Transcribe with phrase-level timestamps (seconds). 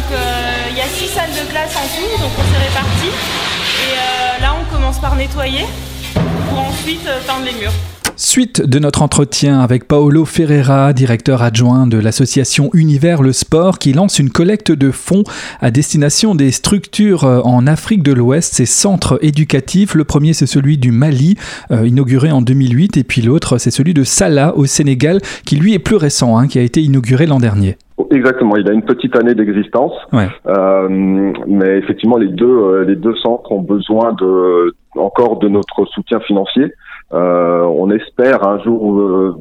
[0.00, 0.18] Donc
[0.70, 3.12] il y a six salles de classe en tout, donc on s'est répartis.
[3.84, 5.66] Et là on commence par nettoyer
[6.48, 7.72] pour ensuite peindre les murs.
[8.16, 13.92] Suite de notre entretien avec Paolo Ferreira, directeur adjoint de l'association Univers le Sport, qui
[13.92, 15.24] lance une collecte de fonds
[15.60, 19.94] à destination des structures euh, en Afrique de l'Ouest, ces centres éducatifs.
[19.94, 21.36] Le premier, c'est celui du Mali,
[21.70, 25.74] euh, inauguré en 2008, et puis l'autre, c'est celui de Salah au Sénégal, qui lui
[25.74, 27.76] est plus récent, hein, qui a été inauguré l'an dernier.
[28.10, 29.92] Exactement, il a une petite année d'existence,
[30.46, 30.88] euh,
[31.46, 36.72] mais effectivement les deux les deux centres ont besoin de encore de notre soutien financier.
[37.12, 39.34] Euh, on espère un jour, euh,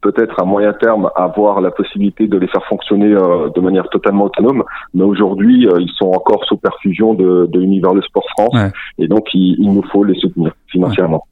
[0.00, 4.24] peut-être à moyen terme, avoir la possibilité de les faire fonctionner euh, de manière totalement
[4.24, 4.62] autonome.
[4.94, 8.56] Mais aujourd'hui, ils sont encore sous perfusion de, de l'univers le sport France,
[8.98, 11.24] et donc il, nous faut les soutenir financièrement.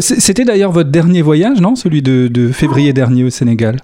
[0.00, 1.74] C'était d'ailleurs votre dernier voyage, non?
[1.76, 3.76] Celui de, de février dernier au Sénégal?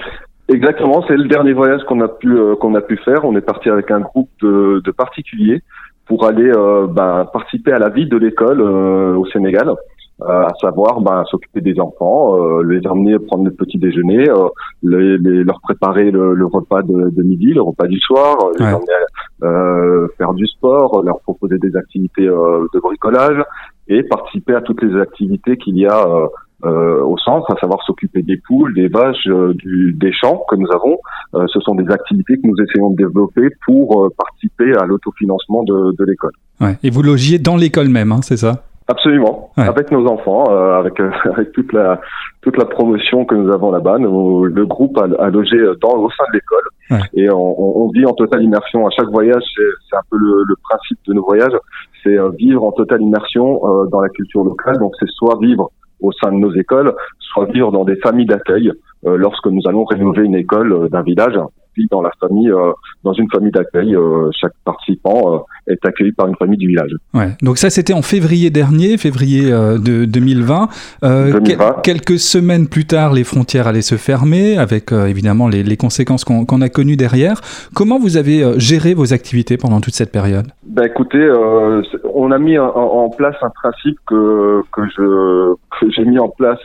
[0.52, 3.24] Exactement, c'est le dernier voyage qu'on a pu qu'on a pu faire.
[3.24, 5.62] On est parti avec un groupe de, de particuliers
[6.06, 6.50] pour aller
[6.90, 9.72] ben, participer à la vie de l'école au Sénégal.
[10.20, 14.48] Euh, à savoir ben, s'occuper des enfants, euh, les emmener prendre le petit déjeuner, euh,
[14.82, 20.32] les, leur préparer le, repas de, de, midi, le repas du soir, les emmener faire
[20.34, 23.42] du sport, leur proposer des activités de bricolage
[23.88, 26.06] et participer à toutes les activités qu'il y a
[26.64, 30.98] au centre, à savoir s'occuper des poules, des vaches, du, des champs que nous avons.
[31.48, 36.04] ce sont des activités que nous essayons de développer pour participer à l'autofinancement de, de
[36.04, 36.32] l'école.
[36.60, 36.76] Ouais.
[36.82, 38.62] Et vous logiez dans l'école même, hein, c'est ça?
[38.88, 42.00] Absolument, avec nos enfants, euh, avec euh, avec toute la
[42.42, 43.96] toute la promotion que nous avons là-bas.
[43.98, 48.42] le groupe a, logé dans au sein de l'école et on, on, vit en totale
[48.42, 48.86] immersion.
[48.86, 51.56] À chaque voyage, c'est un peu le, le, principe de nos voyages,
[52.02, 54.76] c'est euh, vivre en totale immersion dans la culture locale.
[54.78, 55.70] Donc c'est soit vivre
[56.02, 58.72] au sein de nos écoles, soit vivre dans des familles d'accueil.
[59.04, 61.38] lorsque nous allons rénover une école d'un village,
[61.90, 62.72] dans la famille, euh,
[63.04, 63.94] dans une famille d'accueil.
[63.94, 66.90] Euh, chaque participant euh, est accueilli par une famille du village.
[67.14, 67.28] Ouais.
[67.42, 70.68] Donc ça, c'était en février dernier, février de 2020.
[71.02, 71.82] 2020.
[71.82, 76.60] quelques semaines plus tard, les frontières allaient se fermer, avec évidemment les, les conséquences qu'on
[76.60, 77.40] a connues derrière.
[77.74, 80.46] Comment vous avez géré vos activités pendant toute cette période?
[80.66, 81.30] Ben écoutez,
[82.14, 86.60] on a mis en, place un principe que que je que j'ai mis en place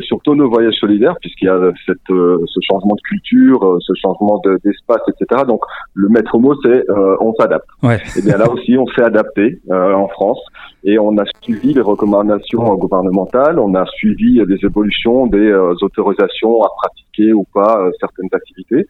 [0.00, 4.40] sur tous nos voyages solidaires, puisqu'il y a cette ce changement de culture, ce changement
[4.64, 5.42] d'espace, etc.
[5.46, 5.60] Donc
[5.94, 7.68] le maître mot, c'est euh, on s'adapte.
[7.82, 10.40] Et eh bien là aussi, on s'est adapté euh, en France
[10.84, 16.62] et on a suivi les recommandations gouvernementales, on a suivi les évolutions des euh, autorisations
[16.62, 18.86] à pratiquer ou pas certaines activités.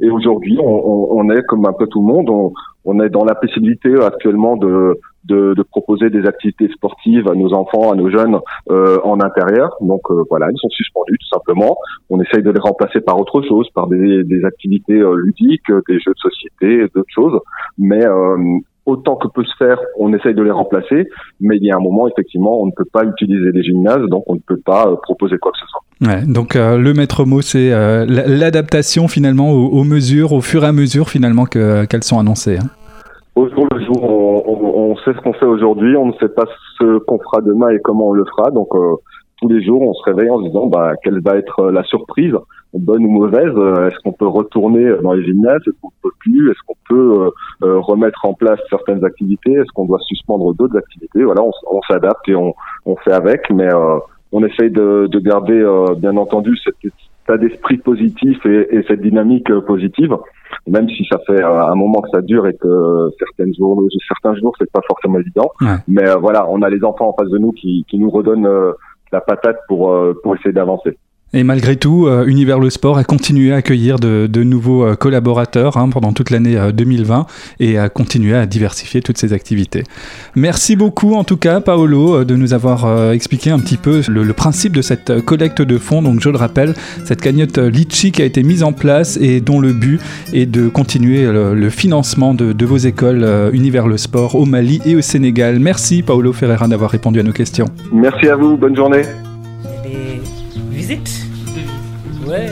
[0.00, 2.52] Et aujourd'hui, on, on, est comme un peu tout le monde, on,
[2.84, 7.52] on est dans la possibilité actuellement de de, de, proposer des activités sportives à nos
[7.52, 8.38] enfants, à nos jeunes
[8.70, 9.76] euh, en intérieur.
[9.80, 11.76] Donc euh, voilà, ils sont suspendus tout simplement.
[12.08, 15.98] On essaye de les remplacer par autre chose, par des, des activités euh, ludiques, des
[16.00, 17.38] jeux de société, d'autres choses.
[17.76, 18.36] Mais euh,
[18.88, 21.08] autant que peut se faire, on essaye de les remplacer.
[21.40, 24.24] Mais il y a un moment, effectivement, on ne peut pas utiliser les gymnases, donc
[24.26, 25.80] on ne peut pas proposer quoi que ce soit.
[26.00, 27.70] Ouais, donc le maître mot, c'est
[28.06, 32.58] l'adaptation finalement aux, aux, mesures, au fur et à mesure finalement qu'elles sont annoncées.
[32.58, 32.68] Hein.
[33.38, 36.28] Au jour le jour, on, on, on sait ce qu'on fait aujourd'hui, on ne sait
[36.28, 36.44] pas
[36.78, 38.50] ce qu'on fera demain et comment on le fera.
[38.50, 38.96] Donc euh,
[39.40, 42.34] tous les jours, on se réveille en se disant bah, quelle va être la surprise,
[42.74, 43.52] bonne ou mauvaise.
[43.86, 47.30] Est-ce qu'on peut retourner dans les gymnases Est-ce qu'on peut plus Est-ce qu'on peut euh,
[47.66, 51.80] euh, remettre en place certaines activités Est-ce qu'on doit suspendre d'autres activités Voilà, on, on
[51.88, 52.54] s'adapte et on,
[52.86, 53.68] on, fait avec, mais
[54.32, 55.64] on essaye de, de garder
[55.98, 60.16] bien entendu cette état d'esprit positif et, et, cette dynamique positive
[60.66, 64.34] même si ça fait euh, un moment que ça dure et que certaines jours, certains
[64.38, 65.50] jours, c'est pas forcément évident.
[65.86, 68.46] Mais euh, voilà, on a les enfants en face de nous qui, qui nous redonnent
[68.46, 68.72] euh,
[69.12, 70.98] la patate pour, pour essayer d'avancer.
[71.34, 74.94] Et malgré tout, euh, Univers le Sport a continué à accueillir de, de nouveaux euh,
[74.94, 77.22] collaborateurs hein, pendant toute l'année 2020 euh,
[77.60, 79.84] et a continué à diversifier toutes ses activités.
[80.36, 84.72] Merci beaucoup en tout cas, Paolo, de nous avoir expliqué un petit peu le, principe
[84.72, 86.00] de cette collecte de fonds.
[86.00, 86.74] Donc je le rappelle,
[87.04, 90.00] cette cagnotte Litchi qui a été mise en place et dont le but
[90.32, 94.96] est de continuer le, financement de, de, vos écoles Univers le Sport au Mali et
[94.96, 95.58] au Sénégal.
[95.58, 97.66] Merci Paolo Ferreira d'avoir répondu à nos questions.
[97.92, 99.02] Merci à vous, bonne journée.
[100.70, 101.27] visite.
[102.28, 102.44] Oui,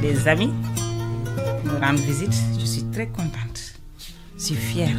[0.00, 0.52] des amis
[1.64, 2.32] me rendent visite.
[2.56, 3.74] Je suis très contente.
[4.36, 4.96] Je suis fière.